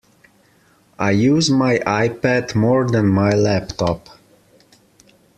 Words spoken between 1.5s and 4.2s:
my iPad more than my laptop